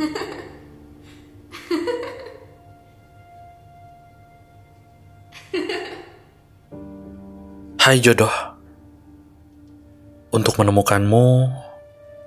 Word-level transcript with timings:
Hai 0.00 0.08
jodoh. 8.00 8.32
Untuk 10.32 10.56
menemukanmu, 10.56 11.52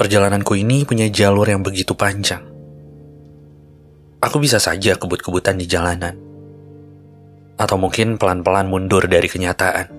perjalananku 0.00 0.56
ini 0.56 0.88
punya 0.88 1.12
jalur 1.12 1.44
yang 1.44 1.60
begitu 1.60 1.92
panjang. 1.92 2.40
Aku 4.24 4.40
bisa 4.40 4.56
saja 4.56 4.96
kebut-kebutan 4.96 5.60
di 5.60 5.68
jalanan. 5.68 6.16
Atau 7.60 7.76
mungkin 7.76 8.16
pelan-pelan 8.16 8.70
mundur 8.70 9.04
dari 9.12 9.28
kenyataan. 9.28 9.92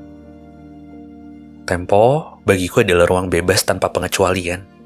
Tempo 1.70 2.34
bagiku 2.50 2.82
adalah 2.82 3.06
ruang 3.06 3.30
bebas 3.30 3.62
tanpa 3.62 3.94
pengecualian. 3.94 4.79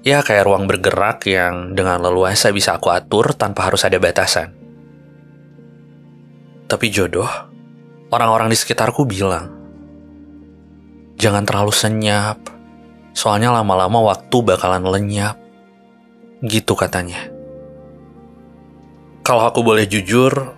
Ya 0.00 0.24
kayak 0.24 0.48
ruang 0.48 0.64
bergerak 0.64 1.28
yang 1.28 1.76
dengan 1.76 2.00
leluasa 2.00 2.48
bisa 2.56 2.80
aku 2.80 2.88
atur 2.88 3.36
tanpa 3.36 3.68
harus 3.68 3.84
ada 3.84 4.00
batasan. 4.00 4.56
Tapi 6.64 6.86
jodoh, 6.88 7.28
orang-orang 8.08 8.48
di 8.48 8.56
sekitarku 8.56 9.04
bilang, 9.04 9.52
jangan 11.20 11.44
terlalu 11.44 11.74
senyap, 11.74 12.40
soalnya 13.12 13.52
lama-lama 13.52 14.00
waktu 14.08 14.36
bakalan 14.40 14.88
lenyap. 14.88 15.36
Gitu 16.40 16.72
katanya. 16.72 17.28
Kalau 19.20 19.44
aku 19.44 19.60
boleh 19.60 19.84
jujur, 19.84 20.56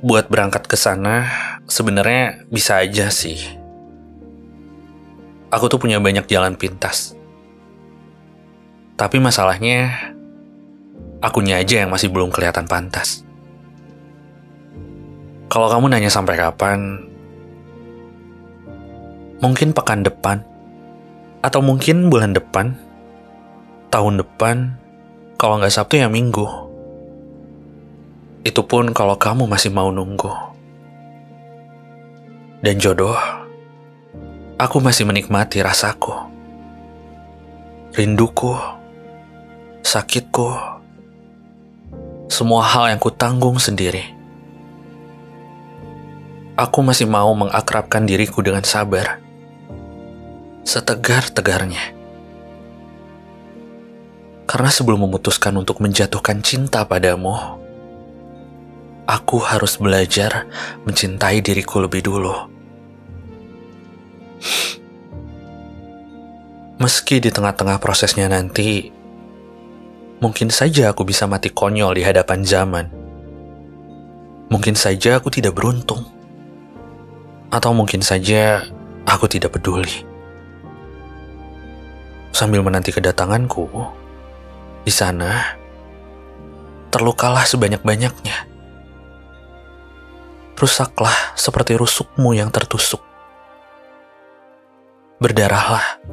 buat 0.00 0.30
berangkat 0.30 0.70
ke 0.70 0.78
sana 0.78 1.28
sebenarnya 1.66 2.46
bisa 2.46 2.78
aja 2.78 3.10
sih. 3.10 3.42
Aku 5.50 5.66
tuh 5.66 5.82
punya 5.82 5.98
banyak 5.98 6.30
jalan 6.30 6.54
pintas. 6.54 7.18
Tapi 9.00 9.16
masalahnya, 9.16 10.12
akunya 11.24 11.56
aja 11.56 11.80
yang 11.80 11.88
masih 11.88 12.12
belum 12.12 12.28
kelihatan 12.28 12.68
pantas. 12.68 13.24
Kalau 15.48 15.72
kamu 15.72 15.88
nanya 15.88 16.12
sampai 16.12 16.36
kapan, 16.36 17.08
mungkin 19.40 19.72
pekan 19.72 20.04
depan, 20.04 20.44
atau 21.40 21.64
mungkin 21.64 22.12
bulan 22.12 22.36
depan, 22.36 22.76
tahun 23.88 24.20
depan, 24.20 24.76
kalau 25.40 25.56
nggak 25.56 25.72
Sabtu 25.72 25.96
ya 25.96 26.12
Minggu. 26.12 26.44
Itu 28.44 28.68
pun 28.68 28.92
kalau 28.92 29.16
kamu 29.16 29.48
masih 29.48 29.72
mau 29.72 29.88
nunggu. 29.88 30.28
Dan 32.60 32.76
jodoh, 32.76 33.16
aku 34.60 34.76
masih 34.84 35.08
menikmati 35.08 35.64
rasaku, 35.64 36.12
rinduku, 37.96 38.79
sakitku, 39.90 40.54
semua 42.30 42.62
hal 42.62 42.94
yang 42.94 43.00
kutanggung 43.02 43.58
sendiri 43.58 44.20
aku 46.60 46.84
masih 46.84 47.08
mau 47.08 47.32
mengakrabkan 47.32 48.04
diriku 48.04 48.44
dengan 48.44 48.60
sabar. 48.60 49.16
Setegar-tegarnya. 50.60 51.96
Karena 54.44 54.68
sebelum 54.68 55.08
memutuskan 55.08 55.56
untuk 55.56 55.80
menjatuhkan 55.80 56.44
cinta 56.44 56.84
padamu, 56.84 57.32
aku 59.08 59.40
harus 59.40 59.80
belajar 59.80 60.44
mencintai 60.84 61.40
diriku 61.40 61.80
lebih 61.80 62.04
dulu. 62.04 62.34
Meski 66.80 67.20
di 67.24 67.30
tengah-tengah 67.32 67.80
prosesnya 67.80 68.28
nanti, 68.28 68.99
mungkin 70.20 70.52
saja 70.52 70.92
aku 70.92 71.08
bisa 71.08 71.24
mati 71.24 71.48
konyol 71.48 71.96
di 71.96 72.04
hadapan 72.04 72.44
zaman. 72.44 72.86
Mungkin 74.52 74.76
saja 74.76 75.16
aku 75.16 75.32
tidak 75.32 75.56
beruntung 75.56 76.04
atau 77.50 77.72
mungkin 77.72 78.04
saja 78.04 78.62
aku 79.08 79.26
tidak 79.26 79.56
peduli. 79.56 80.06
Sambil 82.30 82.62
menanti 82.62 82.94
kedatanganku, 82.94 83.66
di 84.86 84.92
sana 84.92 85.58
terlukalah 86.94 87.42
sebanyak-banyaknya. 87.42 88.46
Rusaklah 90.60 91.34
seperti 91.40 91.72
rusukmu 91.72 92.36
yang 92.36 92.52
tertusuk. 92.52 93.00
Berdarahlah. 95.16 96.04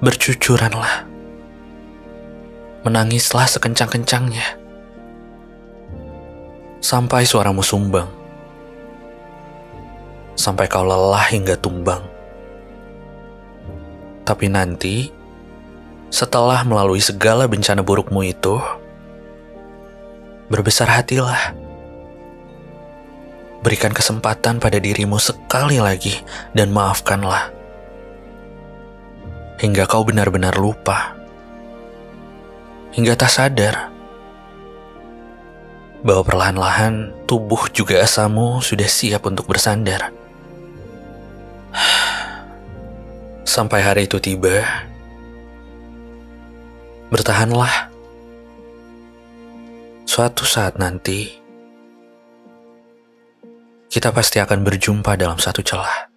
Bercucuranlah. 0.00 1.13
Menangislah 2.84 3.48
sekencang-kencangnya. 3.48 4.60
Sampai 6.84 7.24
suaramu 7.24 7.64
sumbang 7.64 8.24
sampai 10.34 10.66
kau 10.66 10.84
lelah 10.84 11.24
hingga 11.30 11.56
tumbang. 11.58 12.02
Tapi 14.28 14.46
nanti, 14.50 15.08
setelah 16.10 16.64
melalui 16.66 17.00
segala 17.00 17.48
bencana 17.48 17.80
burukmu 17.80 18.24
itu, 18.24 18.58
berbesar 20.50 20.90
hatilah. 20.90 21.54
Berikan 23.64 23.96
kesempatan 23.96 24.60
pada 24.60 24.76
dirimu 24.76 25.16
sekali 25.16 25.80
lagi 25.80 26.20
dan 26.52 26.68
maafkanlah. 26.68 27.48
Hingga 29.56 29.88
kau 29.88 30.04
benar-benar 30.04 30.60
lupa. 30.60 31.16
Hingga 32.94 33.18
tak 33.18 33.30
sadar 33.34 33.90
bahwa 36.06 36.22
perlahan-lahan 36.22 37.10
tubuh 37.26 37.66
juga 37.74 37.98
asamu 38.04 38.62
sudah 38.62 38.86
siap 38.86 39.26
untuk 39.26 39.50
bersandar. 39.50 40.14
Sampai 43.42 43.82
hari 43.82 44.06
itu 44.06 44.22
tiba, 44.22 44.62
bertahanlah. 47.10 47.90
Suatu 50.06 50.46
saat 50.46 50.78
nanti, 50.78 51.34
kita 53.90 54.14
pasti 54.14 54.38
akan 54.38 54.62
berjumpa 54.62 55.18
dalam 55.18 55.42
satu 55.42 55.66
celah. 55.66 56.13